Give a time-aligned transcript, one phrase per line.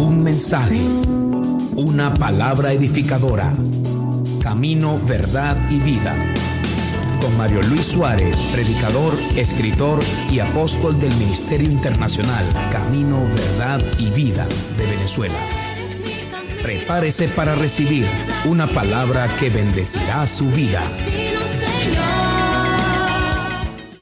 [0.00, 0.80] Un mensaje,
[1.76, 3.52] una palabra edificadora.
[4.42, 6.16] Camino, verdad y vida.
[7.20, 14.46] Con Mario Luis Suárez, predicador, escritor y apóstol del Ministerio Internacional Camino, Verdad y Vida
[14.78, 15.38] de Venezuela.
[16.62, 18.06] Prepárese para recibir
[18.46, 20.80] una palabra que bendecirá su vida.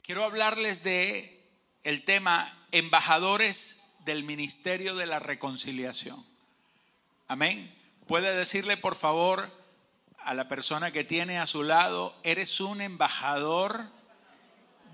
[0.01, 1.45] Quiero hablarles de
[1.83, 3.78] el tema embajadores
[4.09, 6.25] del Ministerio de la Reconciliación.
[7.27, 7.71] Amén.
[8.07, 9.55] Puede decirle por favor
[10.17, 13.85] a la persona que tiene a su lado, eres un embajador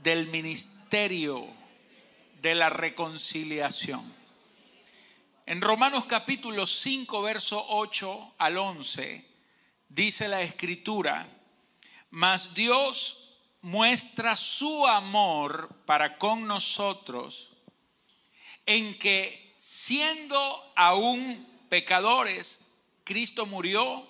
[0.03, 1.47] del Ministerio
[2.41, 4.13] de la Reconciliación.
[5.45, 9.25] En Romanos capítulo 5, verso 8 al 11,
[9.87, 11.29] dice la escritura,
[12.09, 17.54] mas Dios muestra su amor para con nosotros
[18.65, 22.61] en que siendo aún pecadores,
[23.03, 24.07] Cristo murió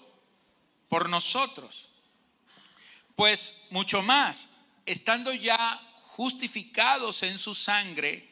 [0.90, 1.90] por nosotros.
[3.16, 4.50] Pues mucho más,
[4.86, 5.82] estando ya
[6.16, 8.30] justificados en su sangre,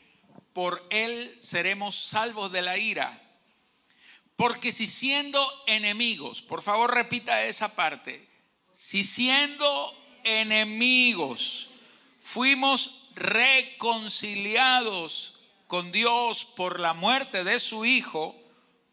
[0.54, 3.20] por él seremos salvos de la ira.
[4.36, 8.28] Porque si siendo enemigos, por favor repita esa parte,
[8.72, 11.70] si siendo enemigos,
[12.20, 15.33] fuimos reconciliados
[15.74, 18.40] con Dios por la muerte de su Hijo,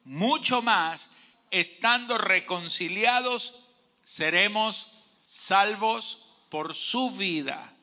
[0.04, 1.10] mucho más,
[1.50, 3.68] estando reconciliados,
[4.02, 4.90] seremos
[5.22, 7.74] salvos por su vida.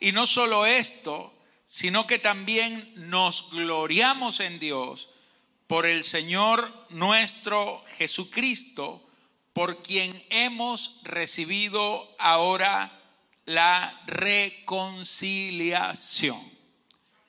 [0.00, 1.34] Y no solo esto,
[1.66, 5.10] sino que también nos gloriamos en Dios
[5.66, 9.06] por el Señor nuestro Jesucristo,
[9.52, 12.98] por quien hemos recibido ahora
[13.44, 16.55] la reconciliación.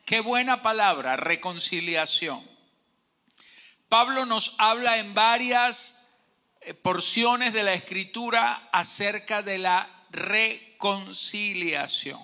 [0.08, 2.42] Qué buena palabra, reconciliación.
[3.90, 5.96] Pablo nos habla en varias
[6.62, 12.22] eh, porciones de la escritura acerca de la reconciliación.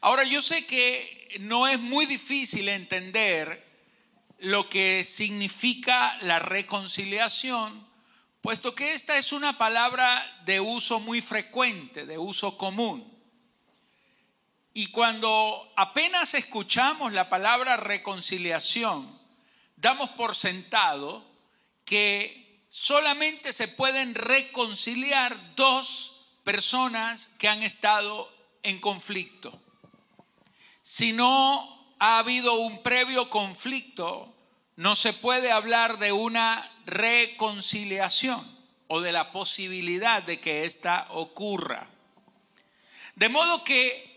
[0.00, 3.66] Ahora yo sé que no es muy difícil entender
[4.38, 7.84] lo que significa la reconciliación
[8.40, 13.12] puesto que esta es una palabra de uso muy frecuente, de uso común.
[14.76, 19.16] Y cuando apenas escuchamos la palabra reconciliación,
[19.76, 21.24] damos por sentado
[21.84, 28.28] que solamente se pueden reconciliar dos personas que han estado
[28.64, 29.56] en conflicto.
[30.82, 34.34] Si no ha habido un previo conflicto,
[34.74, 38.58] no se puede hablar de una reconciliación
[38.88, 41.86] o de la posibilidad de que ésta ocurra.
[43.14, 44.13] De modo que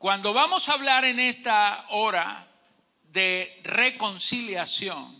[0.00, 2.48] cuando vamos a hablar en esta hora
[3.12, 5.14] de reconciliación,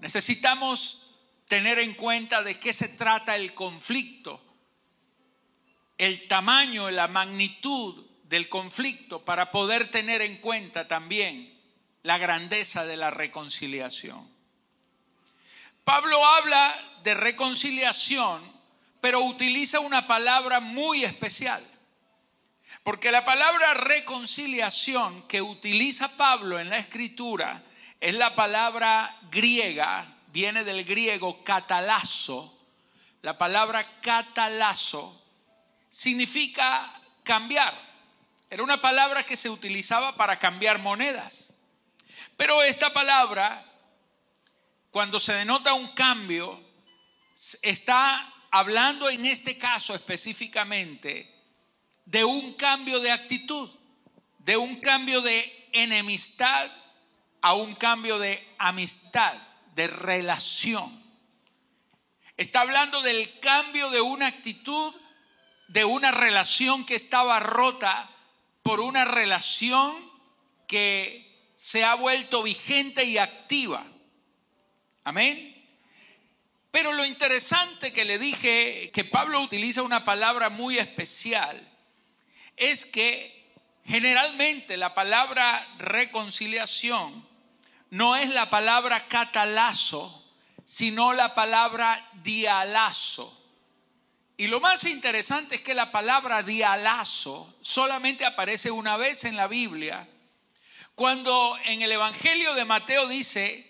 [0.00, 1.06] necesitamos
[1.46, 4.42] tener en cuenta de qué se trata el conflicto,
[5.96, 11.56] el tamaño, la magnitud del conflicto, para poder tener en cuenta también
[12.02, 14.28] la grandeza de la reconciliación.
[15.84, 18.42] Pablo habla de reconciliación,
[19.00, 21.64] pero utiliza una palabra muy especial.
[22.90, 27.62] Porque la palabra reconciliación que utiliza Pablo en la escritura
[28.00, 32.52] es la palabra griega, viene del griego catalazo.
[33.22, 35.22] La palabra catalazo
[35.88, 37.80] significa cambiar.
[38.50, 41.54] Era una palabra que se utilizaba para cambiar monedas.
[42.36, 43.64] Pero esta palabra,
[44.90, 46.60] cuando se denota un cambio,
[47.62, 51.39] está hablando en este caso específicamente
[52.10, 53.70] de un cambio de actitud,
[54.38, 56.68] de un cambio de enemistad
[57.40, 59.34] a un cambio de amistad,
[59.76, 61.00] de relación.
[62.36, 64.92] Está hablando del cambio de una actitud,
[65.68, 68.10] de una relación que estaba rota
[68.64, 69.94] por una relación
[70.66, 73.86] que se ha vuelto vigente y activa.
[75.04, 75.46] Amén.
[76.72, 81.69] Pero lo interesante que le dije, que Pablo utiliza una palabra muy especial,
[82.60, 83.52] es que
[83.84, 87.26] generalmente la palabra reconciliación
[87.90, 90.24] no es la palabra catalazo,
[90.64, 93.36] sino la palabra dialazo.
[94.36, 99.48] Y lo más interesante es que la palabra dialazo solamente aparece una vez en la
[99.48, 100.06] Biblia
[100.94, 103.66] cuando en el Evangelio de Mateo dice,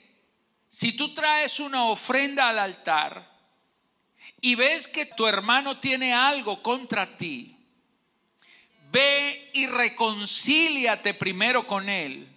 [0.66, 3.30] si tú traes una ofrenda al altar
[4.40, 7.59] y ves que tu hermano tiene algo contra ti,
[8.90, 12.28] ve y reconcíliate primero con él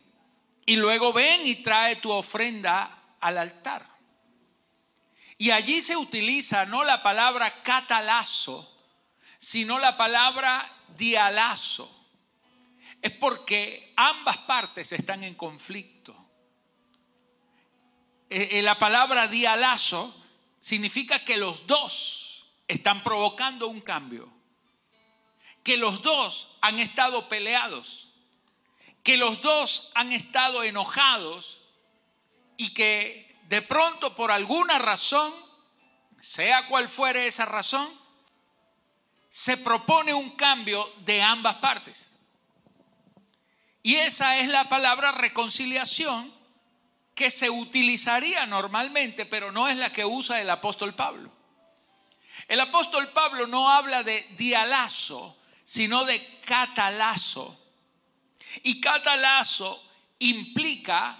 [0.65, 3.87] y luego ven y trae tu ofrenda al altar.
[5.37, 8.69] Y allí se utiliza no la palabra catalazo,
[9.37, 11.89] sino la palabra dialazo.
[13.01, 16.15] Es porque ambas partes están en conflicto.
[18.29, 20.15] Eh, eh, la palabra dialazo
[20.59, 24.32] significa que los dos están provocando un cambio,
[25.63, 28.09] que los dos han estado peleados,
[29.01, 31.61] que los dos han estado enojados
[32.57, 35.33] y que de pronto por alguna razón,
[36.19, 37.89] sea cual fuere esa razón,
[39.29, 42.19] se propone un cambio de ambas partes.
[43.81, 46.33] Y esa es la palabra reconciliación
[47.15, 51.31] que se utilizaría normalmente, pero no es la que usa el apóstol Pablo.
[52.47, 57.59] El apóstol Pablo no habla de dialazo, sino de catalazo.
[58.63, 59.81] Y catalazo
[60.19, 61.19] implica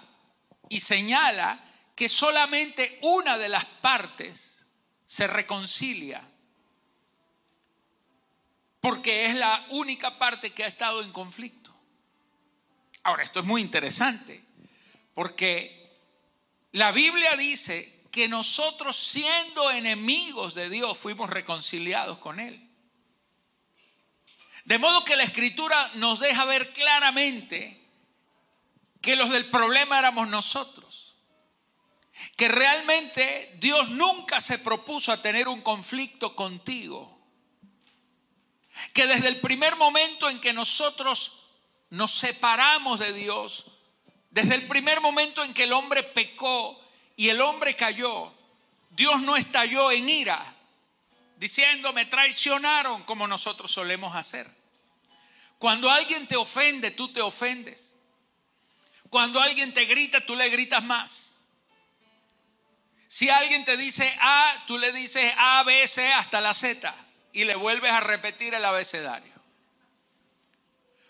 [0.69, 1.60] y señala
[1.95, 4.66] que solamente una de las partes
[5.06, 6.28] se reconcilia,
[8.80, 11.74] porque es la única parte que ha estado en conflicto.
[13.04, 14.44] Ahora, esto es muy interesante,
[15.13, 15.84] porque
[16.72, 22.62] la Biblia dice que nosotros siendo enemigos de Dios fuimos reconciliados con Él.
[24.65, 27.83] De modo que la escritura nos deja ver claramente
[29.01, 31.15] que los del problema éramos nosotros.
[32.38, 37.19] Que realmente Dios nunca se propuso a tener un conflicto contigo.
[38.94, 41.33] Que desde el primer momento en que nosotros
[41.89, 43.65] nos separamos de Dios,
[44.31, 46.80] desde el primer momento en que el hombre pecó
[47.18, 48.33] y el hombre cayó,
[48.89, 50.53] Dios no estalló en ira,
[51.38, 54.50] diciendo, me traicionaron como nosotros solemos hacer.
[55.60, 57.98] Cuando alguien te ofende, tú te ofendes.
[59.10, 61.36] Cuando alguien te grita, tú le gritas más.
[63.08, 66.94] Si alguien te dice A, tú le dices A, B, C hasta la Z
[67.32, 69.34] y le vuelves a repetir el abecedario.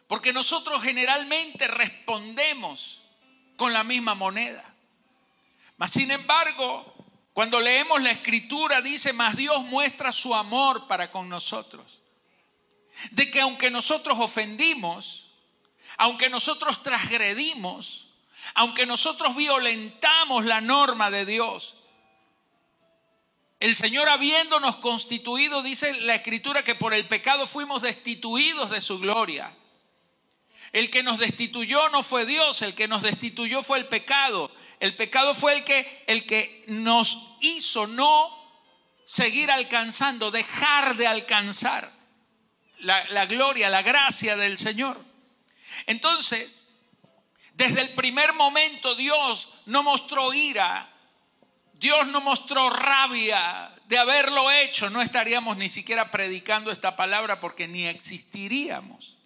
[0.08, 3.02] Porque nosotros generalmente respondemos
[3.56, 4.64] con la misma moneda.
[5.78, 6.93] Mas sin embargo,
[7.34, 12.02] cuando leemos la escritura dice, mas Dios muestra su amor para con nosotros.
[13.12, 15.26] De que aunque nosotros ofendimos,
[15.98, 18.08] aunque nosotros transgredimos,
[18.54, 21.76] aunque nosotros violentamos la norma de Dios,
[23.60, 29.00] el Señor habiéndonos constituido, dice la escritura, que por el pecado fuimos destituidos de su
[29.00, 29.56] gloria.
[30.74, 34.52] El que nos destituyó no fue Dios, el que nos destituyó fue el pecado.
[34.80, 38.44] El pecado fue el que, el que nos hizo no
[39.06, 41.92] seguir alcanzando, dejar de alcanzar
[42.80, 45.00] la, la gloria, la gracia del Señor.
[45.86, 46.70] Entonces,
[47.54, 50.90] desde el primer momento Dios no mostró ira,
[51.74, 57.68] Dios no mostró rabia de haberlo hecho, no estaríamos ni siquiera predicando esta palabra porque
[57.68, 59.18] ni existiríamos.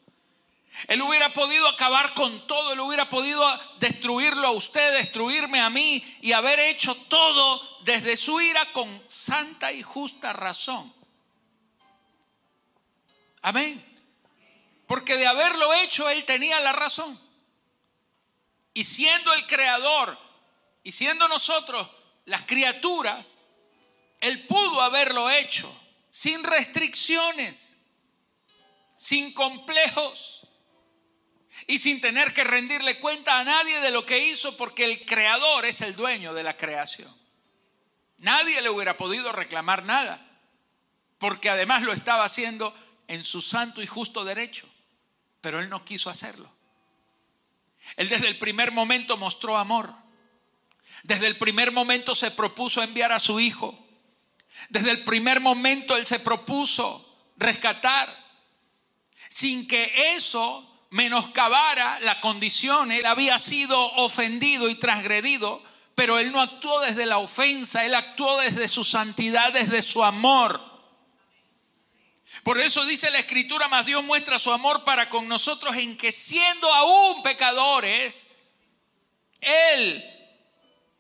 [0.88, 3.44] Él hubiera podido acabar con todo, él hubiera podido
[3.80, 9.72] destruirlo a usted, destruirme a mí y haber hecho todo desde su ira con santa
[9.72, 10.94] y justa razón.
[13.42, 13.84] Amén.
[14.86, 17.20] Porque de haberlo hecho él tenía la razón.
[18.74, 20.18] Y siendo el creador
[20.84, 21.90] y siendo nosotros
[22.26, 23.40] las criaturas,
[24.22, 25.74] él pudo haberlo hecho
[26.12, 27.76] sin restricciones,
[28.96, 30.37] sin complejos
[31.66, 35.66] y sin tener que rendirle cuenta a nadie de lo que hizo porque el creador
[35.66, 37.14] es el dueño de la creación.
[38.18, 40.24] Nadie le hubiera podido reclamar nada
[41.18, 42.76] porque además lo estaba haciendo
[43.08, 44.68] en su santo y justo derecho,
[45.42, 46.52] pero él no quiso hacerlo.
[47.96, 49.94] Él desde el primer momento mostró amor.
[51.04, 53.88] Desde el primer momento se propuso enviar a su hijo.
[54.70, 57.04] Desde el primer momento él se propuso
[57.38, 58.26] rescatar
[59.30, 65.64] sin que eso menoscabara la condición, él había sido ofendido y transgredido,
[65.96, 70.62] pero él no actuó desde la ofensa, él actuó desde su santidad, desde su amor.
[72.44, 76.12] Por eso dice la escritura, más Dios muestra su amor para con nosotros en que
[76.12, 78.30] siendo aún pecadores,
[79.42, 80.04] Él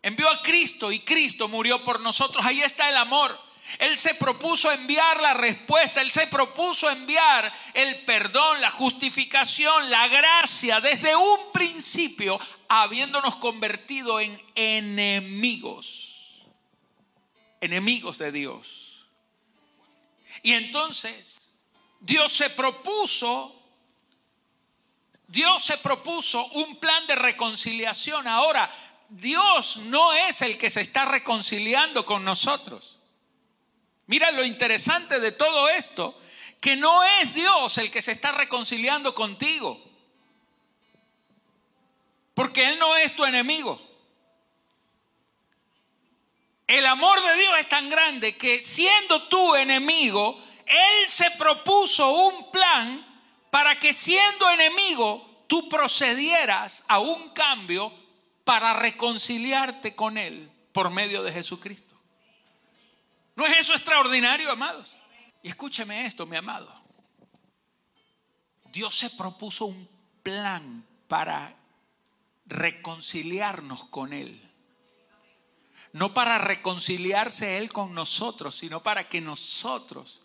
[0.01, 2.45] envió a Cristo y Cristo murió por nosotros.
[2.45, 3.46] Ahí está el amor.
[3.79, 10.07] Él se propuso enviar la respuesta, Él se propuso enviar el perdón, la justificación, la
[10.07, 16.41] gracia desde un principio, habiéndonos convertido en enemigos,
[17.61, 19.05] enemigos de Dios.
[20.43, 21.59] Y entonces
[21.99, 23.53] Dios se propuso,
[25.27, 28.27] Dios se propuso un plan de reconciliación.
[28.27, 28.71] Ahora,
[29.09, 32.96] Dios no es el que se está reconciliando con nosotros.
[34.07, 36.19] Mira lo interesante de todo esto,
[36.61, 39.81] que no es Dios el que se está reconciliando contigo.
[42.33, 43.81] Porque Él no es tu enemigo.
[46.67, 52.51] El amor de Dios es tan grande que siendo tu enemigo, Él se propuso un
[52.51, 53.05] plan
[53.49, 57.93] para que siendo enemigo, tú procedieras a un cambio
[58.43, 61.96] para reconciliarte con Él por medio de Jesucristo.
[63.37, 64.91] ¿No es eso extraordinario, amados?
[65.43, 66.73] Y escúcheme esto, mi amado.
[68.73, 69.87] Dios se propuso un
[70.23, 71.55] plan para
[72.47, 74.41] reconciliarnos con Él.
[75.93, 80.19] No para reconciliarse Él con nosotros, sino para que nosotros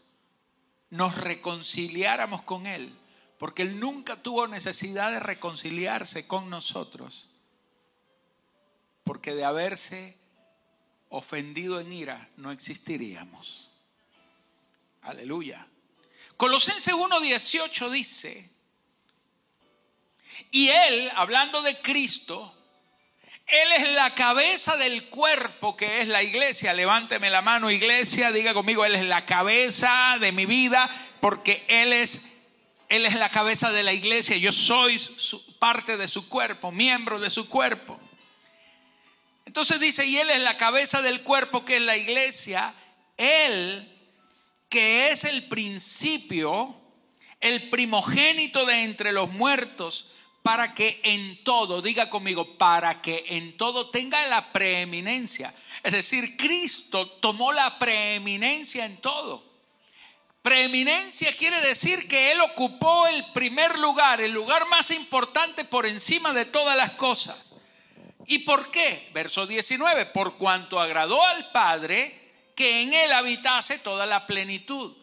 [0.89, 2.99] nos reconciliáramos con Él.
[3.37, 7.29] Porque Él nunca tuvo necesidad de reconciliarse con nosotros.
[9.05, 10.22] Porque de haberse
[11.13, 13.69] ofendido en ira no existiríamos.
[15.03, 15.67] Aleluya.
[16.37, 18.51] Colosenses 1.18 dice,
[20.51, 22.55] y Él, hablando de Cristo,
[23.47, 26.73] Él es la cabeza del cuerpo que es la iglesia.
[26.73, 30.89] Levánteme la mano, iglesia, diga conmigo, Él es la cabeza de mi vida
[31.21, 32.25] porque Él es,
[32.89, 34.37] Él es la cabeza de la iglesia.
[34.39, 34.99] Yo soy
[35.59, 38.01] parte de su cuerpo, miembro de su cuerpo.
[39.45, 42.75] Entonces dice, y Él es la cabeza del cuerpo que es la iglesia.
[43.17, 43.89] Él,
[44.69, 46.77] que es el principio,
[47.41, 50.07] el primogénito de entre los muertos
[50.43, 55.55] para que en todo, diga conmigo, para que en todo tenga la preeminencia.
[55.83, 59.45] Es decir, Cristo tomó la preeminencia en todo.
[60.43, 66.33] Preeminencia quiere decir que Él ocupó el primer lugar, el lugar más importante por encima
[66.33, 67.52] de todas las cosas.
[68.27, 69.09] ¿Y por qué?
[69.13, 72.19] Verso 19, por cuanto agradó al Padre
[72.55, 74.95] que en Él habitase toda la plenitud.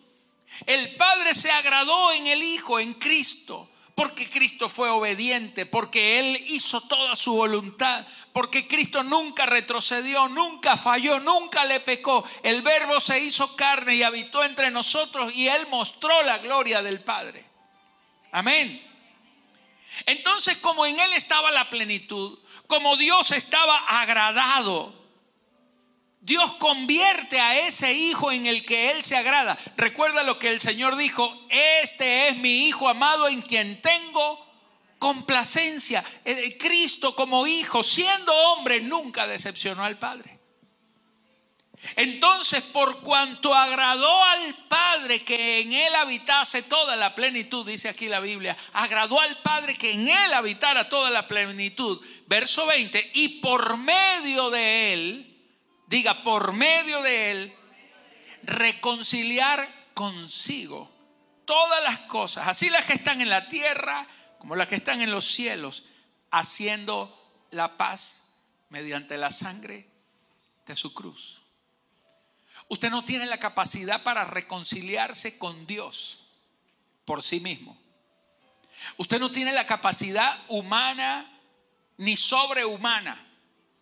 [0.65, 6.45] El Padre se agradó en el Hijo, en Cristo porque Cristo fue obediente, porque Él
[6.47, 12.23] hizo toda su voluntad, porque Cristo nunca retrocedió, nunca falló, nunca le pecó.
[12.41, 17.01] El verbo se hizo carne y habitó entre nosotros y Él mostró la gloria del
[17.01, 17.43] Padre.
[18.31, 18.81] Amén.
[20.05, 24.99] Entonces, como en Él estaba la plenitud, como Dios estaba agradado
[26.21, 29.57] Dios convierte a ese hijo en el que Él se agrada.
[29.77, 34.45] Recuerda lo que el Señor dijo, este es mi hijo amado en quien tengo
[34.99, 36.03] complacencia.
[36.25, 40.38] El Cristo como hijo, siendo hombre, nunca decepcionó al Padre.
[41.95, 48.07] Entonces, por cuanto agradó al Padre que en Él habitase toda la plenitud, dice aquí
[48.07, 52.01] la Biblia, agradó al Padre que en Él habitara toda la plenitud.
[52.27, 55.37] Verso 20, y por medio de Él,
[55.87, 57.55] diga, por medio de Él,
[58.43, 60.91] reconciliar consigo
[61.45, 64.07] todas las cosas, así las que están en la tierra
[64.39, 65.83] como las que están en los cielos,
[66.31, 67.15] haciendo
[67.51, 68.21] la paz
[68.69, 69.87] mediante la sangre
[70.65, 71.38] de su cruz.
[72.69, 76.19] Usted no tiene la capacidad para reconciliarse con Dios
[77.03, 77.77] por sí mismo.
[78.97, 81.29] Usted no tiene la capacidad humana
[81.97, 83.27] ni sobrehumana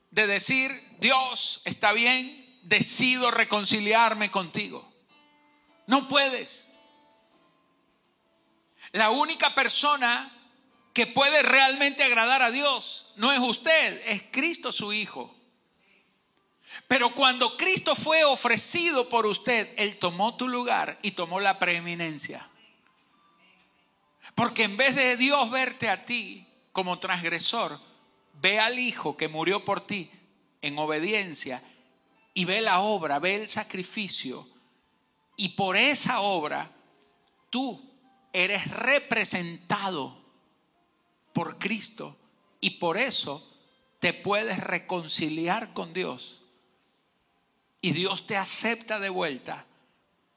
[0.09, 4.91] de decir, Dios, está bien, decido reconciliarme contigo.
[5.85, 6.69] No puedes.
[8.93, 10.31] La única persona
[10.93, 15.36] que puede realmente agradar a Dios no es usted, es Cristo su Hijo.
[16.87, 22.49] Pero cuando Cristo fue ofrecido por usted, Él tomó tu lugar y tomó la preeminencia.
[24.35, 27.79] Porque en vez de Dios verte a ti como transgresor,
[28.33, 30.09] ve al Hijo que murió por ti
[30.61, 31.61] en obediencia
[32.33, 34.47] y ve la obra, ve el sacrificio
[35.35, 36.71] y por esa obra
[37.49, 37.81] tú
[38.31, 40.23] eres representado
[41.33, 42.17] por Cristo
[42.61, 43.47] y por eso
[43.99, 46.43] te puedes reconciliar con Dios
[47.87, 49.65] y Dios te acepta de vuelta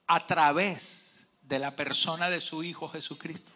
[0.06, 3.50] a través de la persona de su Hijo Jesucristo.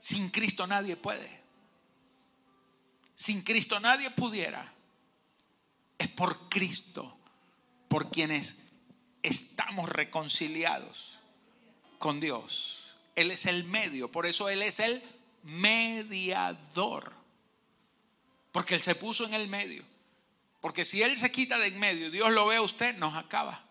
[0.00, 1.40] Sin Cristo nadie puede.
[3.14, 4.72] Sin Cristo nadie pudiera.
[5.98, 7.16] Es por Cristo,
[7.86, 8.58] por quienes
[9.22, 11.16] estamos reconciliados
[12.00, 12.88] con Dios.
[13.14, 15.00] Él es el medio, por eso Él es el
[15.44, 17.12] mediador.
[18.50, 19.84] Porque Él se puso en el medio.
[20.68, 23.64] Porque si Él se quita de en medio, Dios lo ve a usted, nos acaba.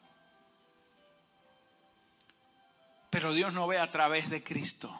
[3.11, 4.99] Pero Dios no ve a través de Cristo.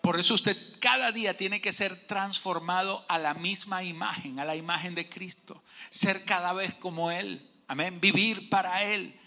[0.00, 4.54] Por eso usted cada día tiene que ser transformado a la misma imagen, a la
[4.54, 5.64] imagen de Cristo.
[5.90, 7.50] Ser cada vez como Él.
[7.66, 8.00] Amén.
[8.00, 9.18] Vivir para Él.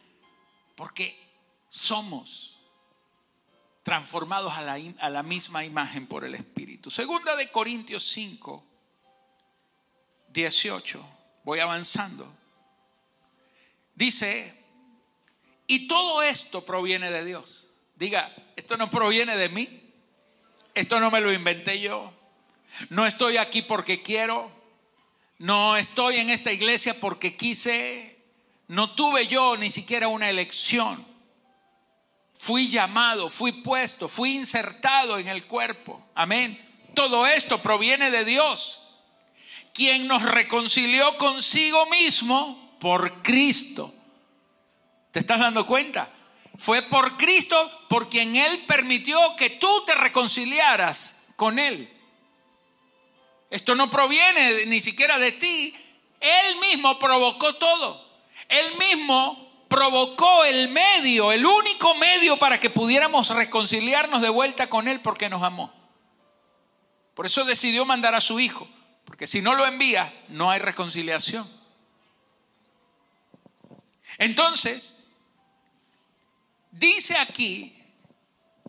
[0.73, 1.21] Porque
[1.67, 2.61] somos
[3.83, 6.89] transformados a la, a la misma imagen por el Espíritu.
[6.89, 8.63] Segunda de Corintios 5,
[10.29, 11.14] 18.
[11.45, 12.27] Voy avanzando.
[13.93, 14.53] Dice,
[15.67, 17.67] y todo esto proviene de Dios.
[17.95, 19.81] Diga, esto no proviene de mí.
[20.73, 22.11] Esto no me lo inventé yo.
[22.89, 24.51] No estoy aquí porque quiero.
[25.37, 28.17] No estoy en esta iglesia porque quise.
[28.67, 31.05] No tuve yo ni siquiera una elección.
[32.37, 36.05] Fui llamado, fui puesto, fui insertado en el cuerpo.
[36.15, 36.59] Amén.
[36.93, 38.84] Todo esto proviene de Dios,
[39.75, 43.93] quien nos reconcilió consigo mismo por Cristo.
[45.11, 46.09] ¿Te estás dando cuenta?
[46.57, 51.91] Fue por Cristo por quien Él permitió que tú te reconciliaras con Él.
[53.49, 55.75] Esto no proviene ni siquiera de ti.
[56.21, 58.01] Él mismo provocó todo.
[58.47, 64.87] Él mismo provocó el medio, el único medio para que pudiéramos reconciliarnos de vuelta con
[64.87, 65.73] Él porque nos amó.
[67.13, 68.69] Por eso decidió mandar a su Hijo.
[69.05, 71.49] Porque si no lo envía, no hay reconciliación.
[74.17, 74.95] Entonces,
[76.77, 77.73] Dice aquí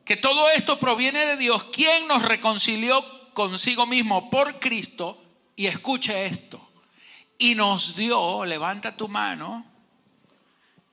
[0.04, 5.20] que todo esto proviene de Dios, quien nos reconcilió consigo mismo por Cristo,
[5.56, 6.70] y escuche esto,
[7.36, 9.66] y nos dio, levanta tu mano,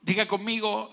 [0.01, 0.91] diga conmigo,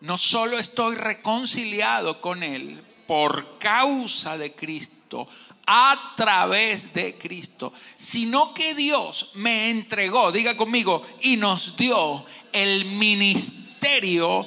[0.00, 5.28] no solo estoy reconciliado con Él por causa de Cristo,
[5.66, 12.84] a través de Cristo, sino que Dios me entregó, diga conmigo, y nos dio el
[12.84, 14.46] ministerio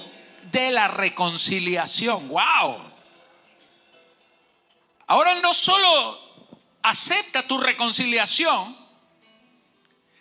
[0.52, 2.28] de la reconciliación.
[2.30, 2.78] ¡Wow!
[5.08, 6.20] Ahora no solo
[6.82, 8.78] acepta tu reconciliación,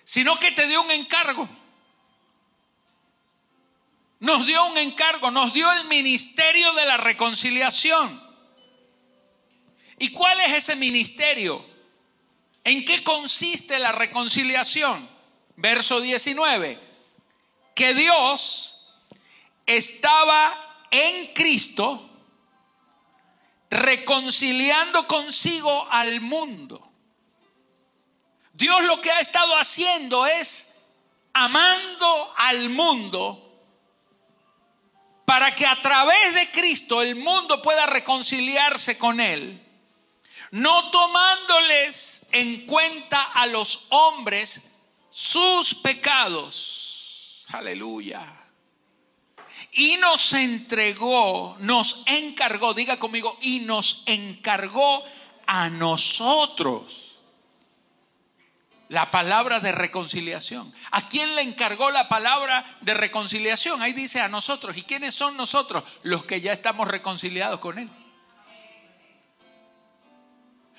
[0.05, 1.49] sino que te dio un encargo.
[4.21, 8.24] Nos dio un encargo, nos dio el ministerio de la reconciliación.
[9.98, 11.64] ¿Y cuál es ese ministerio?
[12.64, 15.09] ¿En qué consiste la reconciliación?
[15.57, 16.80] Verso 19.
[17.74, 18.87] Que Dios
[19.66, 22.11] estaba en Cristo
[23.70, 26.90] reconciliando consigo al mundo.
[28.52, 30.74] Dios lo que ha estado haciendo es
[31.33, 33.40] amando al mundo
[35.24, 39.63] para que a través de Cristo el mundo pueda reconciliarse con Él,
[40.55, 44.62] no tomándoles en cuenta a los hombres
[45.11, 47.45] sus pecados.
[47.49, 48.40] Aleluya
[49.73, 55.05] y nos entregó, nos encargó, diga conmigo, y nos encargó
[55.47, 57.19] a nosotros
[58.88, 60.73] la palabra de reconciliación.
[60.93, 63.83] ¿A quién le encargó la palabra de reconciliación?
[63.83, 64.77] Ahí dice a nosotros.
[64.77, 65.83] ¿Y quiénes son nosotros?
[66.05, 67.90] Los que ya estamos reconciliados con Él.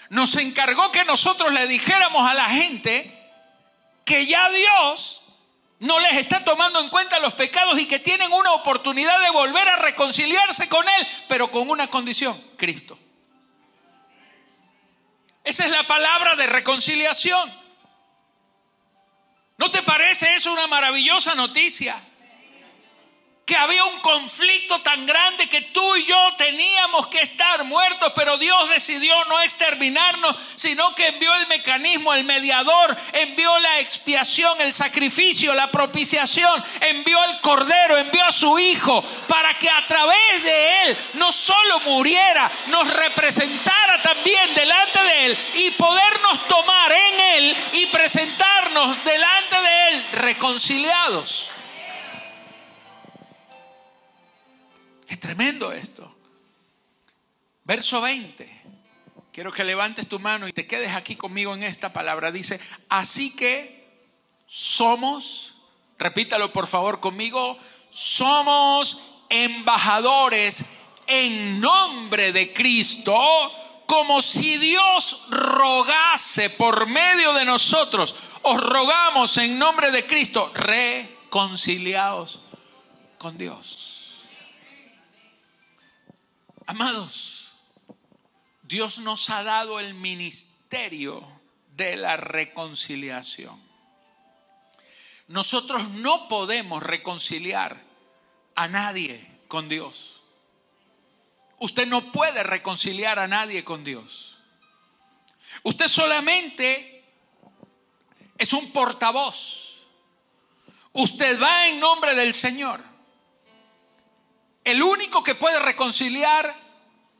[0.09, 3.11] Nos encargó que nosotros le dijéramos a la gente
[4.05, 5.23] que ya Dios
[5.79, 9.67] no les está tomando en cuenta los pecados y que tienen una oportunidad de volver
[9.67, 12.97] a reconciliarse con Él, pero con una condición, Cristo.
[15.43, 17.53] Esa es la palabra de reconciliación.
[19.57, 21.95] ¿No te parece eso una maravillosa noticia?
[23.45, 28.39] Que había un conflicto tan grande que tú y yo teníamos que estar muertos, pero
[28.39, 34.73] Dios decidió no exterminarnos, sino que envió el mecanismo, el mediador, envió la expiación, el
[34.73, 40.81] sacrificio, la propiciación, envió el cordero, envió a su hijo, para que a través de
[40.81, 47.57] él no solo muriera, nos representara también delante de él y podernos tomar en él
[47.73, 51.51] y presentarnos delante de él reconciliados.
[55.07, 56.15] Qué tremendo esto.
[57.63, 58.61] Verso 20.
[59.31, 62.31] Quiero que levantes tu mano y te quedes aquí conmigo en esta palabra.
[62.31, 63.85] Dice, así que
[64.47, 65.55] somos,
[65.97, 67.57] repítalo por favor conmigo,
[67.89, 70.63] somos embajadores
[71.07, 73.13] en nombre de Cristo,
[73.85, 78.15] como si Dios rogase por medio de nosotros.
[78.41, 82.39] Os rogamos en nombre de Cristo, reconciliados
[83.17, 83.94] con Dios.
[86.67, 87.49] Amados,
[88.63, 91.25] Dios nos ha dado el ministerio
[91.75, 93.61] de la reconciliación.
[95.27, 97.83] Nosotros no podemos reconciliar
[98.55, 100.21] a nadie con Dios.
[101.59, 104.37] Usted no puede reconciliar a nadie con Dios.
[105.63, 107.05] Usted solamente
[108.37, 109.81] es un portavoz.
[110.93, 112.94] Usted va en nombre del Señor.
[114.65, 116.53] El único que puede reconciliar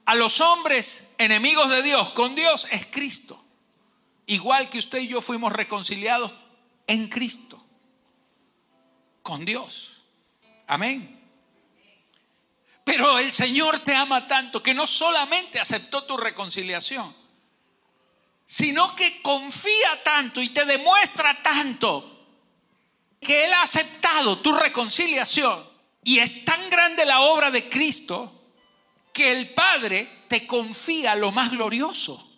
[0.05, 3.41] a los hombres enemigos de Dios con Dios es Cristo.
[4.25, 6.33] Igual que usted y yo fuimos reconciliados
[6.87, 7.63] en Cristo,
[9.21, 9.97] con Dios.
[10.65, 11.21] Amén.
[12.83, 17.15] Pero el Señor te ama tanto que no solamente aceptó tu reconciliación,
[18.47, 22.27] sino que confía tanto y te demuestra tanto
[23.19, 25.74] que Él ha aceptado tu reconciliación.
[26.05, 28.31] Y es tan grande la obra de Cristo
[29.11, 32.29] que el Padre te confía lo más glorioso.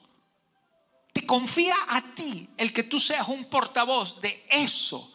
[1.12, 5.14] Te confía a ti el que tú seas un portavoz de eso,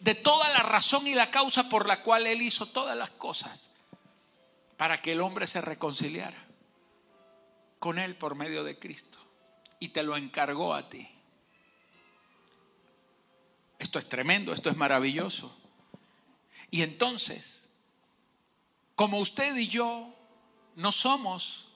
[0.00, 3.70] de toda la razón y la causa por la cual Él hizo todas las cosas,
[4.76, 6.44] para que el hombre se reconciliara
[7.78, 9.18] con Él por medio de Cristo.
[9.80, 11.08] Y te lo encargó a ti.
[13.78, 15.56] Esto es tremendo, esto es maravilloso.
[16.70, 17.63] Y entonces,
[18.96, 20.08] como usted y yo
[20.76, 21.68] no somos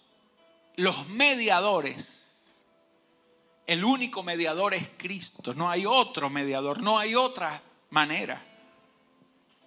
[0.77, 2.65] los mediadores,
[3.67, 8.45] el único mediador es Cristo, no hay otro mediador, no hay otra manera.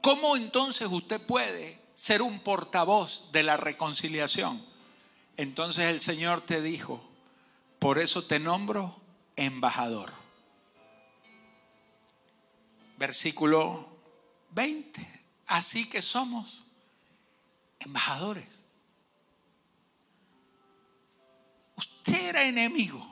[0.02, 4.66] ¿Cómo entonces usted puede ser un portavoz de la reconciliación?
[5.38, 7.04] Entonces el Señor te dijo,
[7.78, 8.96] por eso te nombro
[9.36, 10.14] embajador.
[12.98, 13.88] Versículo
[14.52, 15.26] 20.
[15.48, 16.61] Así que somos
[17.82, 18.66] embajadores.
[21.76, 23.08] Usted era enemigo.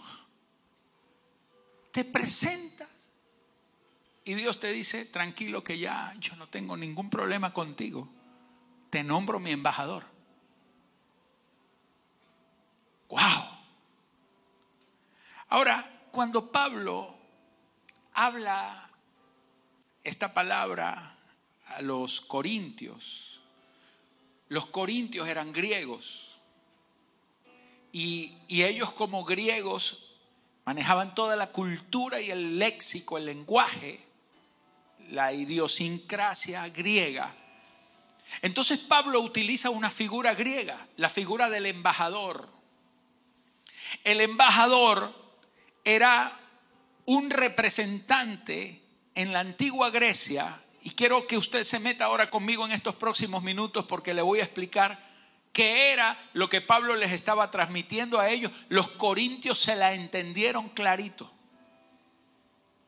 [1.92, 2.90] Te presentas
[4.24, 8.08] y Dios te dice, tranquilo que ya yo no tengo ningún problema contigo.
[8.90, 10.06] Te nombro mi embajador.
[13.10, 13.20] Wow.
[15.50, 17.16] Ahora, cuando Pablo
[18.14, 18.90] habla
[20.04, 21.16] esta palabra
[21.66, 23.38] a los corintios.
[24.50, 26.30] Los corintios eran griegos
[27.92, 30.10] y, ellos como griegos
[30.66, 34.00] manejaban toda la cultura y el léxico, el lenguaje,
[35.10, 37.36] la idiosincrasia griega.
[38.42, 42.50] Entonces Pablo utiliza una figura griega, la figura del embajador.
[44.04, 45.14] El embajador
[45.84, 46.40] era
[47.06, 48.82] un representante
[49.16, 53.44] en la antigua Grecia, y quiero que usted se meta ahora conmigo en estos próximos
[53.44, 55.00] minutos porque le voy a explicar
[55.52, 58.52] qué era lo que Pablo les estaba transmitiendo a ellos.
[58.70, 61.32] Los corintios se la entendieron clarito.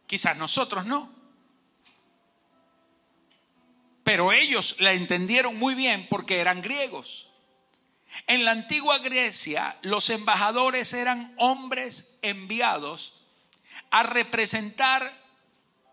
[0.07, 1.11] Quizás nosotros no.
[4.03, 7.27] Pero ellos la entendieron muy bien porque eran griegos.
[8.27, 13.21] En la antigua Grecia los embajadores eran hombres enviados
[13.89, 15.20] a representar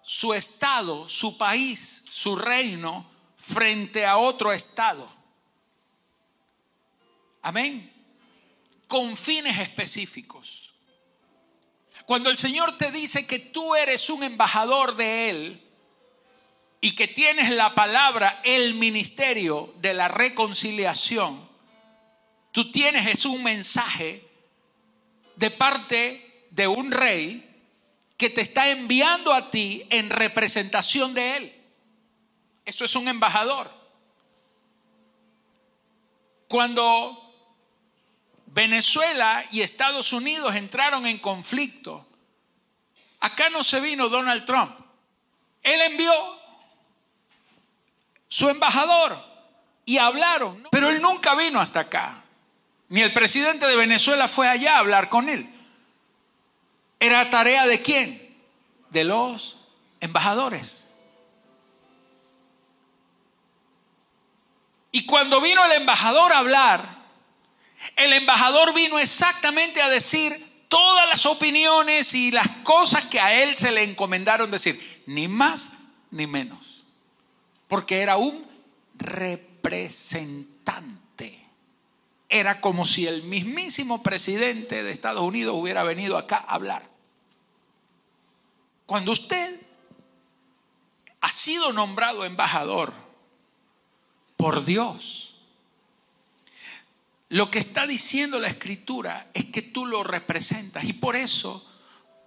[0.09, 5.07] su estado, su país, su reino frente a otro estado.
[7.43, 7.93] Amén.
[8.87, 10.73] Con fines específicos.
[12.07, 15.63] Cuando el Señor te dice que tú eres un embajador de Él
[16.81, 21.47] y que tienes la palabra, el ministerio de la reconciliación,
[22.53, 24.27] tú tienes es un mensaje
[25.37, 27.48] de parte de un rey
[28.19, 31.65] que te está enviando a ti en representación de Él.
[32.65, 33.73] Eso es un embajador.
[36.49, 37.33] Cuando
[38.47, 42.07] Venezuela y Estados Unidos entraron en conflicto,
[43.21, 44.75] acá no se vino Donald Trump.
[45.63, 46.13] Él envió
[48.27, 49.17] su embajador
[49.85, 52.25] y hablaron, pero él nunca vino hasta acá.
[52.89, 55.55] Ni el presidente de Venezuela fue allá a hablar con él.
[57.01, 58.37] ¿Era tarea de quién?
[58.91, 59.59] De los
[60.01, 60.91] embajadores.
[64.91, 66.99] Y cuando vino el embajador a hablar,
[67.97, 73.57] el embajador vino exactamente a decir todas las opiniones y las cosas que a él
[73.57, 75.71] se le encomendaron decir, ni más
[76.11, 76.85] ni menos,
[77.69, 78.47] porque era un
[78.95, 81.08] representante.
[82.29, 86.89] Era como si el mismísimo presidente de Estados Unidos hubiera venido acá a hablar.
[88.87, 89.61] Cuando usted
[91.21, 92.93] ha sido nombrado embajador
[94.37, 95.35] por Dios,
[97.31, 101.67] lo que está diciendo la escritura es que tú lo representas y por eso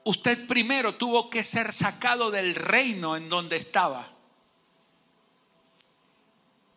[0.03, 4.07] usted primero tuvo que ser sacado del reino en donde estaba.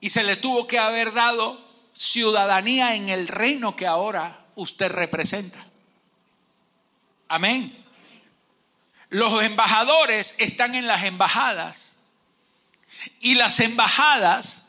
[0.00, 1.63] Y se le tuvo que haber dado
[1.94, 5.64] ciudadanía en el reino que ahora usted representa.
[7.28, 7.84] Amén.
[9.08, 11.98] Los embajadores están en las embajadas
[13.20, 14.64] y las embajadas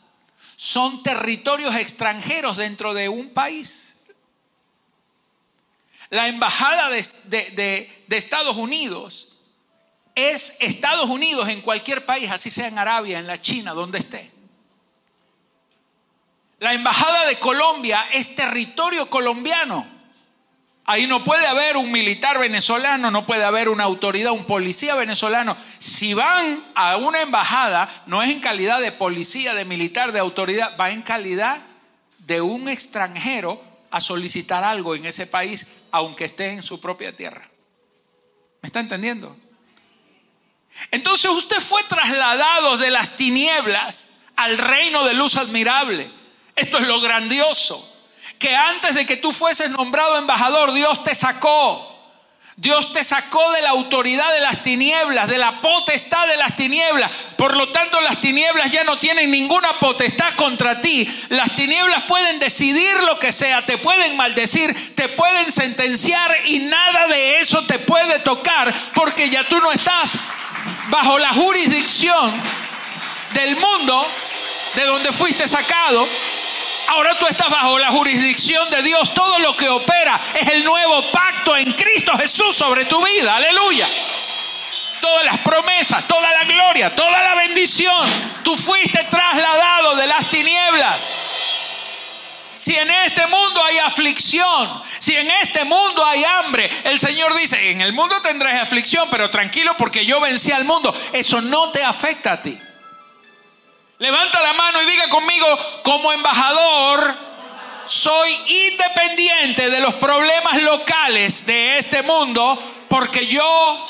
[0.56, 3.96] son territorios extranjeros dentro de un país.
[6.10, 9.30] La embajada de, Estados Unidos
[10.14, 14.32] es Estados Unidos en cualquier país, así sea en Arabia, en la China, donde esté.
[16.60, 19.96] La embajada de Colombia es territorio colombiano.
[20.88, 25.58] Ahí no puede haber un militar venezolano, no puede haber una autoridad, un policía venezolano.
[25.80, 30.78] Si van a una embajada, no es en calidad de policía, de militar, de autoridad,
[30.80, 31.58] va en calidad
[32.20, 37.50] de un extranjero a solicitar algo en ese país, aunque esté en su propia tierra.
[38.62, 39.36] ¿Me está entendiendo?
[40.92, 46.12] Entonces usted fue trasladado de las tinieblas al reino de luz admirable.
[46.56, 47.92] Esto es lo grandioso
[48.40, 51.94] que antes de que tú fueses nombrado embajador, Dios te sacó.
[52.58, 57.12] Dios te sacó de la autoridad de las tinieblas, de la potestad de las tinieblas.
[57.36, 61.06] Por lo tanto, las tinieblas ya no tienen ninguna potestad contra ti.
[61.30, 67.08] Las tinieblas pueden decidir lo que sea, te pueden maldecir, te pueden sentenciar y nada
[67.08, 70.18] de eso te puede tocar porque ya tú no estás
[70.88, 72.42] bajo la jurisdicción
[73.34, 74.08] del mundo
[74.76, 76.08] de donde fuiste sacado
[76.88, 79.14] Ahora tú estás bajo la jurisdicción de Dios.
[79.14, 83.36] Todo lo que opera es el nuevo pacto en Cristo Jesús sobre tu vida.
[83.36, 83.88] Aleluya.
[85.02, 88.08] Todas las promesas, toda la gloria, toda la bendición.
[88.44, 91.12] Tú fuiste trasladado de las tinieblas.
[92.58, 97.72] Si en este mundo hay aflicción, si en este mundo hay hambre, el Señor dice,
[97.72, 100.96] en el mundo tendrás aflicción, pero tranquilo porque yo vencí al mundo.
[101.12, 102.58] Eso no te afecta a ti.
[103.98, 105.48] Levanta la mano y diga conmigo,
[105.84, 107.16] como embajador,
[107.86, 108.30] soy
[108.70, 113.88] independiente de los problemas locales de este mundo, porque yo,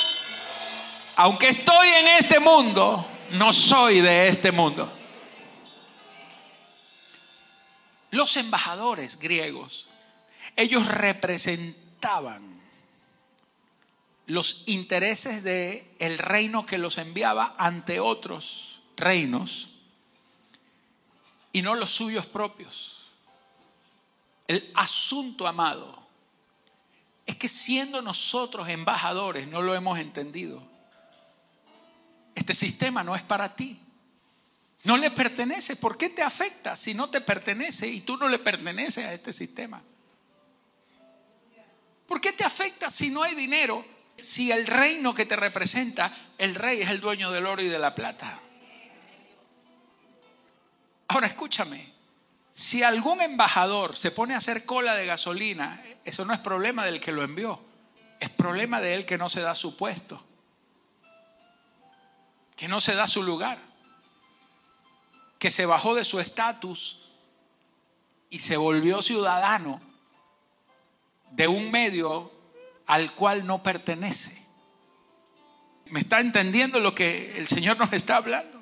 [1.15, 4.91] aunque estoy en este mundo, no soy de este mundo.
[8.11, 9.87] Los embajadores griegos,
[10.55, 12.61] ellos representaban
[14.27, 19.69] los intereses del el reino que los enviaba ante otros reinos
[21.55, 22.97] y no los suyos propios.
[24.45, 26.05] El asunto, amado,
[27.25, 30.61] es que siendo nosotros embajadores no lo hemos entendido.
[32.35, 33.79] Este sistema no es para ti.
[34.83, 35.77] No le pertenece.
[35.77, 39.31] ¿Por qué te afecta si no te pertenece y tú no le perteneces a este
[39.31, 39.81] sistema?
[42.05, 43.85] ¿Por qué te afecta si no hay dinero?
[44.19, 47.79] Si el reino que te representa, el rey es el dueño del oro y de
[47.79, 48.41] la plata.
[51.07, 51.93] Ahora escúchame,
[52.51, 56.99] si algún embajador se pone a hacer cola de gasolina, eso no es problema del
[56.99, 57.59] que lo envió,
[58.19, 60.23] es problema de él que no se da su puesto,
[62.55, 63.59] que no se da su lugar,
[65.37, 67.09] que se bajó de su estatus
[68.29, 69.81] y se volvió ciudadano
[71.31, 72.31] de un medio
[72.87, 74.45] al cual no pertenece.
[75.87, 78.54] ¿Me está entendiendo lo que el Señor nos está hablando?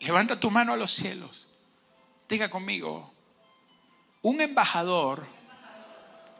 [0.00, 1.46] Levanta tu mano a los cielos.
[2.28, 3.12] Diga conmigo,
[4.22, 5.26] un embajador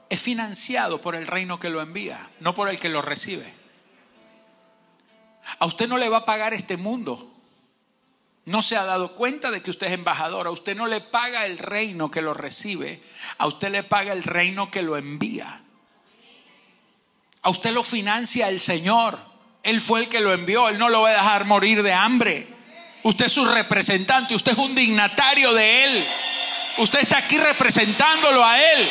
[0.09, 3.53] es financiado por el reino que lo envía, no por el que lo recibe.
[5.59, 7.31] A usted no le va a pagar este mundo.
[8.47, 10.47] No se ha dado cuenta de que usted es embajador.
[10.47, 13.03] A usted no le paga el reino que lo recibe.
[13.39, 15.63] A usted le paga el reino que lo envía.
[17.43, 19.19] A usted lo financia el Señor.
[19.63, 20.69] Él fue el que lo envió.
[20.69, 22.60] Él no lo va a dejar morir de hambre.
[23.03, 26.07] Usted es su representante, usted es un dignatario de Él.
[26.79, 28.89] Usted está aquí representándolo a Él.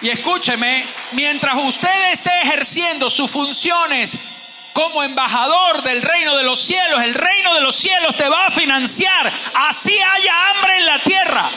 [0.00, 4.18] Y escúcheme, mientras usted esté ejerciendo sus funciones
[4.72, 8.50] como embajador del reino de los cielos, el reino de los cielos te va a
[8.50, 11.50] financiar, así haya hambre en la tierra.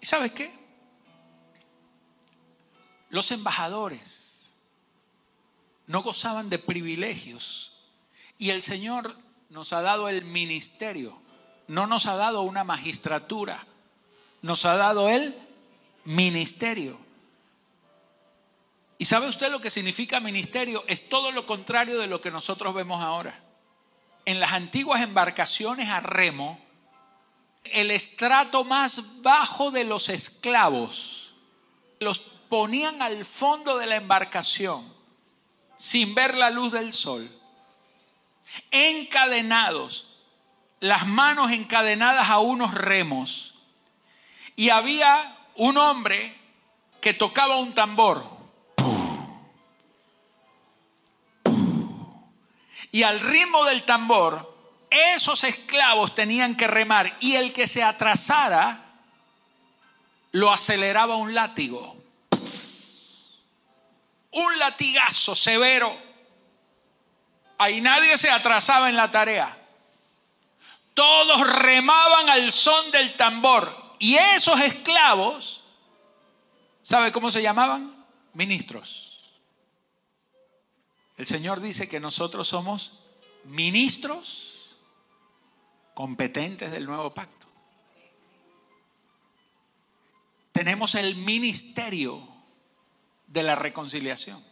[0.00, 0.63] ¿Y sabes qué?
[3.14, 4.50] Los embajadores
[5.86, 7.70] no gozaban de privilegios
[8.38, 9.16] y el Señor
[9.50, 11.16] nos ha dado el ministerio,
[11.68, 13.64] no nos ha dado una magistratura,
[14.42, 15.32] nos ha dado el
[16.02, 16.98] ministerio.
[18.98, 20.82] ¿Y sabe usted lo que significa ministerio?
[20.88, 23.44] Es todo lo contrario de lo que nosotros vemos ahora.
[24.24, 26.58] En las antiguas embarcaciones a remo,
[27.62, 31.32] el estrato más bajo de los esclavos,
[32.00, 34.94] los ponían al fondo de la embarcación
[35.76, 37.30] sin ver la luz del sol,
[38.70, 40.06] encadenados,
[40.80, 43.54] las manos encadenadas a unos remos,
[44.56, 46.36] y había un hombre
[47.00, 48.24] que tocaba un tambor.
[52.92, 54.54] Y al ritmo del tambor,
[54.88, 58.84] esos esclavos tenían que remar y el que se atrasara
[60.30, 62.03] lo aceleraba un látigo.
[64.34, 65.96] Un latigazo severo.
[67.58, 69.56] Ahí nadie se atrasaba en la tarea.
[70.92, 73.94] Todos remaban al son del tambor.
[73.98, 75.62] Y esos esclavos,
[76.82, 78.04] ¿sabe cómo se llamaban?
[78.32, 79.22] Ministros.
[81.16, 82.92] El Señor dice que nosotros somos
[83.44, 84.76] ministros
[85.94, 87.44] competentes del nuevo pacto
[90.54, 92.26] tenemos el ministerio
[93.34, 94.42] de la reconciliación.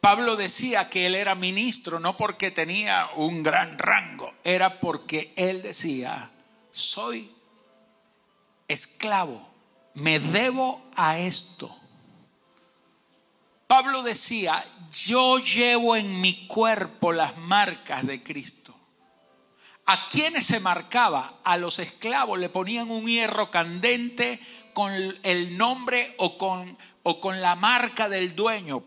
[0.00, 5.60] Pablo decía que él era ministro no porque tenía un gran rango, era porque él
[5.60, 6.30] decía,
[6.72, 7.30] soy
[8.66, 9.46] esclavo,
[9.92, 11.76] me debo a esto.
[13.66, 18.74] Pablo decía, yo llevo en mi cuerpo las marcas de Cristo.
[19.86, 21.40] ¿A quiénes se marcaba?
[21.42, 24.40] A los esclavos le ponían un hierro candente
[24.72, 28.84] con el nombre o con, o con la marca del dueño.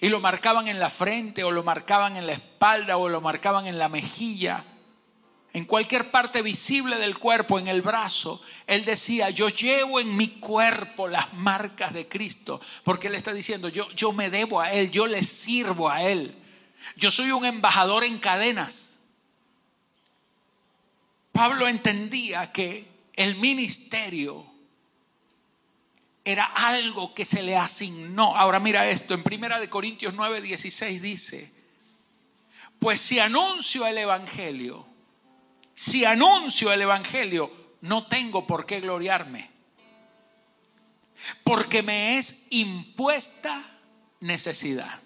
[0.00, 3.66] Y lo marcaban en la frente o lo marcaban en la espalda o lo marcaban
[3.66, 4.64] en la mejilla.
[5.52, 10.28] En cualquier parte visible del cuerpo, en el brazo, él decía, yo llevo en mi
[10.28, 14.92] cuerpo las marcas de Cristo, porque él está diciendo, yo, yo me debo a él,
[14.92, 16.36] yo le sirvo a él.
[16.96, 18.90] Yo soy un embajador en cadenas.
[21.32, 24.49] Pablo entendía que el ministerio
[26.24, 28.36] era algo que se le asignó.
[28.36, 31.52] Ahora mira esto, en Primera de Corintios 9, 16 dice,
[32.78, 34.86] pues si anuncio el Evangelio,
[35.74, 37.50] si anuncio el Evangelio,
[37.82, 39.50] no tengo por qué gloriarme,
[41.44, 43.62] porque me es impuesta
[44.20, 45.00] necesidad.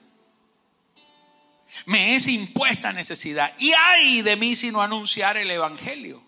[1.86, 3.52] Me es impuesta necesidad.
[3.58, 6.22] Y hay de mí si no anunciar el Evangelio.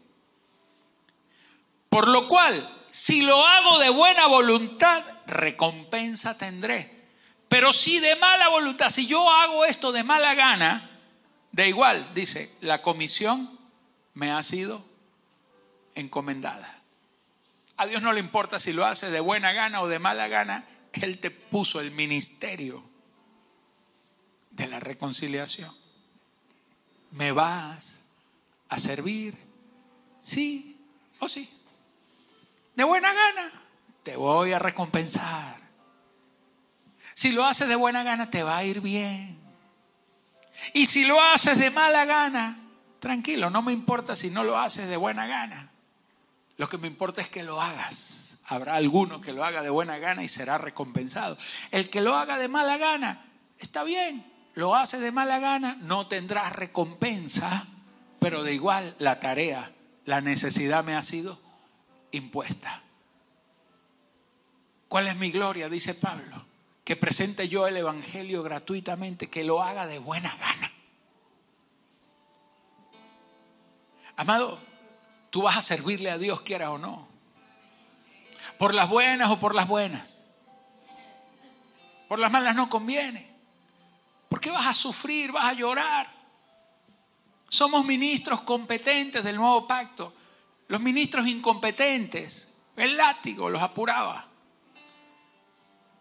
[1.89, 7.05] Por lo cual, si lo hago de buena voluntad, recompensa tendré.
[7.47, 10.99] Pero si de mala voluntad, si yo hago esto de mala gana,
[11.53, 13.61] de igual, dice, la comisión
[14.15, 14.83] me ha sido
[15.95, 16.81] encomendada.
[17.77, 20.67] A Dios no le importa si lo hace de buena gana o de mala gana,
[20.95, 22.83] Él te puso el ministerio
[24.53, 25.77] de la reconciliación.
[27.11, 27.99] ¿Me vas
[28.71, 29.37] a servir?
[30.19, 30.81] Sí
[31.19, 31.56] o sí.
[32.77, 33.51] De buena gana,
[34.03, 35.57] te voy a recompensar.
[37.15, 39.39] Si lo haces de buena gana, te va a ir bien.
[40.75, 42.59] Y si lo haces de mala gana,
[43.01, 45.71] tranquilo, no me importa si no lo haces de buena gana.
[46.59, 48.37] Lo que me importa es que lo hagas.
[48.45, 51.39] Habrá alguno que lo haga de buena gana y será recompensado.
[51.71, 53.25] El que lo haga de mala gana,
[53.59, 57.67] está bien, lo hace de mala gana, no tendrás recompensa,
[58.21, 59.73] pero de igual la tarea,
[60.05, 61.46] la necesidad me ha sido
[62.13, 62.83] impuesta.
[64.89, 65.69] ¿Cuál es mi gloria?
[65.69, 66.45] Dice Pablo.
[66.85, 70.73] Que presente yo el Evangelio gratuitamente, que lo haga de buena gana.
[74.17, 74.59] Amado,
[75.31, 77.09] tú vas a servirle a Dios, quiera o no.
[78.59, 80.25] Por las buenas o por las buenas.
[82.09, 83.37] Por las malas no conviene.
[84.29, 85.33] ¿Por qué vas a sufrir?
[85.33, 86.09] ¿Vas a llorar?
[87.49, 90.15] Somos ministros competentes del nuevo pacto.
[90.69, 94.27] Los ministros incompetentes, el látigo los apuraba.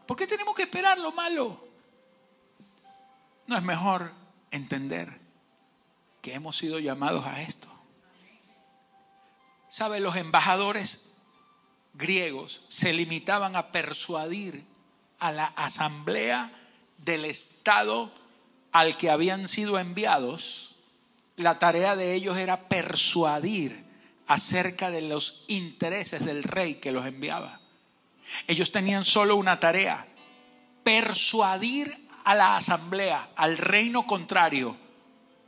[0.08, 1.67] ¿Por qué tenemos que esperar lo malo?
[3.47, 4.12] ¿No es mejor
[4.51, 5.19] entender
[6.21, 7.67] que hemos sido llamados a esto?
[9.69, 9.99] ¿Sabe?
[9.99, 11.13] Los embajadores
[11.93, 14.65] griegos se limitaban a persuadir
[15.19, 16.51] a la asamblea
[16.97, 18.11] del Estado
[18.72, 20.76] al que habían sido enviados,
[21.38, 23.85] la tarea de ellos era persuadir
[24.28, 27.59] acerca de los intereses del rey que los enviaba.
[28.47, 30.07] Ellos tenían solo una tarea,
[30.84, 34.76] persuadir a la asamblea, al reino contrario,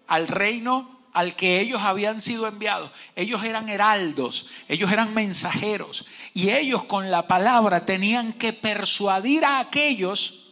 [0.07, 2.91] al reino al que ellos habían sido enviados.
[3.15, 6.05] Ellos eran heraldos, ellos eran mensajeros
[6.35, 10.51] y ellos con la palabra tenían que persuadir a aquellos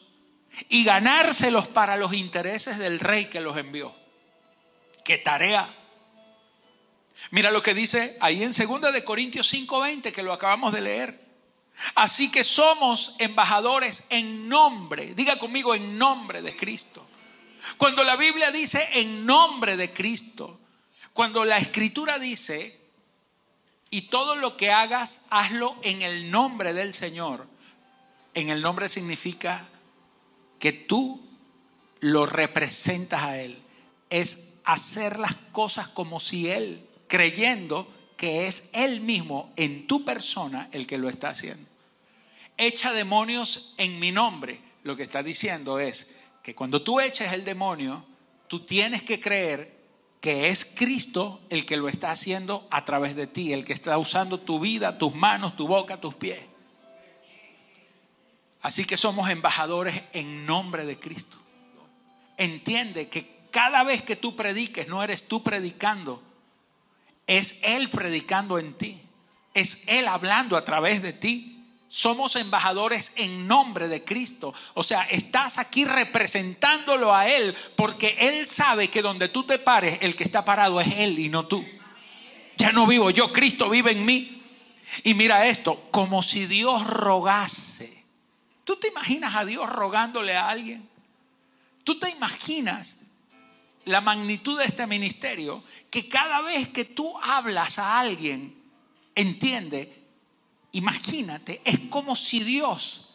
[0.67, 3.93] y ganárselos para los intereses del rey que los envió.
[5.03, 5.71] ¡Qué tarea!
[7.31, 11.25] Mira lo que dice ahí en 2 de Corintios 5:20 que lo acabamos de leer.
[11.95, 17.05] Así que somos embajadores en nombre, diga conmigo en nombre de Cristo.
[17.77, 20.59] Cuando la Biblia dice en nombre de Cristo,
[21.13, 22.79] cuando la escritura dice,
[23.89, 27.47] y todo lo que hagas, hazlo en el nombre del Señor,
[28.33, 29.67] en el nombre significa
[30.59, 31.25] que tú
[31.99, 33.61] lo representas a Él.
[34.09, 37.87] Es hacer las cosas como si Él, creyendo
[38.17, 41.67] que es Él mismo en tu persona el que lo está haciendo.
[42.57, 44.61] Echa demonios en mi nombre.
[44.83, 48.05] Lo que está diciendo es que cuando tú eches el demonio,
[48.47, 49.75] tú tienes que creer
[50.21, 53.97] que es Cristo el que lo está haciendo a través de ti, el que está
[53.97, 56.39] usando tu vida, tus manos, tu boca, tus pies.
[58.61, 61.37] Así que somos embajadores en nombre de Cristo.
[62.37, 66.23] Entiende que cada vez que tú prediques, no eres tú predicando,
[67.27, 69.01] es Él predicando en ti.
[69.53, 71.63] Es Él hablando a través de ti.
[71.87, 74.53] Somos embajadores en nombre de Cristo.
[74.73, 79.99] O sea, estás aquí representándolo a Él porque Él sabe que donde tú te pares,
[80.01, 81.65] el que está parado es Él y no tú.
[82.57, 84.41] Ya no vivo yo, Cristo vive en mí.
[85.03, 88.05] Y mira esto, como si Dios rogase.
[88.63, 90.87] ¿Tú te imaginas a Dios rogándole a alguien?
[91.83, 92.97] ¿Tú te imaginas
[93.85, 98.63] la magnitud de este ministerio, que cada vez que tú hablas a alguien,
[99.13, 100.03] entiende,
[100.71, 103.09] imagínate, es como si Dios,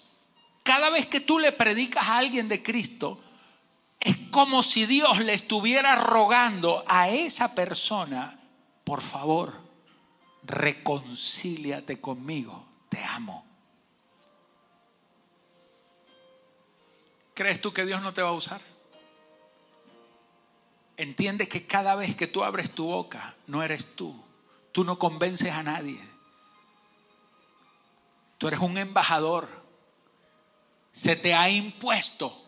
[0.62, 3.20] cada vez que tú le predicas a alguien de Cristo,
[3.98, 8.40] es como si Dios le estuviera rogando a esa persona,
[8.84, 9.60] por favor,
[10.44, 13.44] reconcíliate conmigo, te amo.
[17.34, 18.69] ¿Crees tú que Dios no te va a usar?
[21.00, 24.14] Entiende que cada vez que tú abres tu boca, no eres tú.
[24.70, 25.98] Tú no convences a nadie.
[28.36, 29.48] Tú eres un embajador.
[30.92, 32.38] Se te ha impuesto.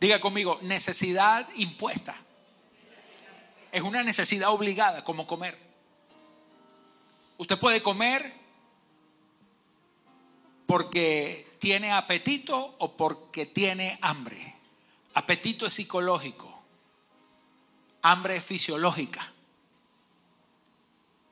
[0.00, 2.16] Diga conmigo, necesidad impuesta.
[3.70, 5.56] Es una necesidad obligada, como comer.
[7.38, 8.34] Usted puede comer
[10.66, 14.56] porque tiene apetito o porque tiene hambre.
[15.14, 16.55] Apetito es psicológico
[18.10, 19.32] hambre fisiológica.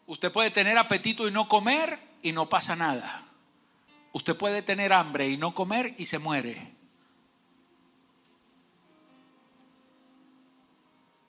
[0.07, 3.25] Usted puede tener apetito y no comer y no pasa nada.
[4.13, 6.75] Usted puede tener hambre y no comer y se muere.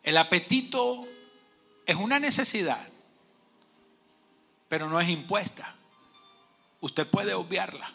[0.02, 1.08] El apetito
[1.86, 2.88] es una necesidad,
[4.68, 5.76] pero no es impuesta.
[6.82, 7.92] Usted puede obviarla.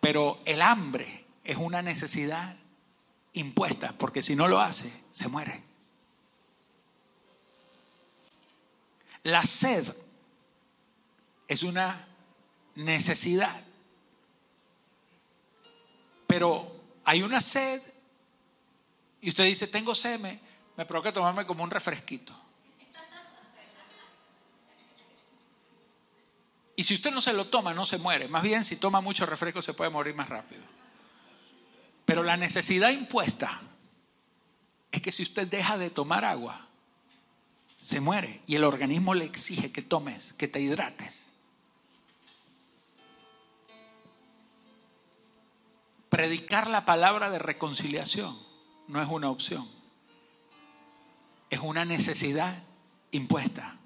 [0.00, 2.56] Pero el hambre es una necesidad
[3.34, 5.62] impuesta, porque si no lo hace, se muere.
[9.24, 9.94] La sed
[11.48, 12.06] es una
[12.74, 13.62] necesidad,
[16.26, 16.74] pero
[17.04, 17.80] hay una sed
[19.20, 20.40] y usted dice, tengo sed, me,
[20.76, 22.36] me provoca tomarme como un refresquito.
[26.74, 28.26] Y si usted no se lo toma, no se muere.
[28.28, 30.62] Más bien, si toma mucho refresco, se puede morir más rápido.
[32.12, 33.58] Pero la necesidad impuesta
[34.90, 36.68] es que si usted deja de tomar agua,
[37.78, 41.28] se muere y el organismo le exige que tomes, que te hidrates.
[46.10, 48.38] Predicar la palabra de reconciliación
[48.88, 49.66] no es una opción,
[51.48, 52.62] es una necesidad
[53.10, 53.78] impuesta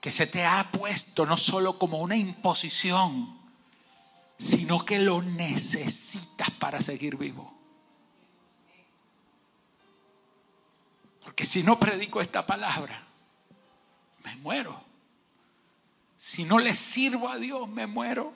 [0.00, 3.37] que se te ha puesto no solo como una imposición,
[4.38, 7.52] sino que lo necesitas para seguir vivo.
[11.24, 13.06] Porque si no predico esta palabra,
[14.24, 14.82] me muero.
[16.16, 18.32] Si no le sirvo a Dios, me muero.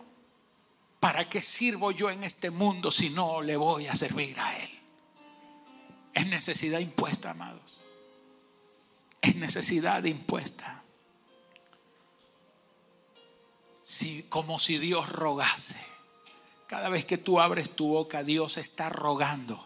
[1.01, 4.71] ¿Para qué sirvo yo en este mundo si no le voy a servir a Él?
[6.15, 7.81] Es necesidad impuesta, amados.
[9.21, 10.83] Es necesidad impuesta.
[14.29, 15.92] Como si Dios rogase.
[16.73, 19.63] Cada vez que tú abres tu boca, Dios está rogando.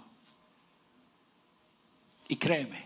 [2.27, 2.85] Y créeme,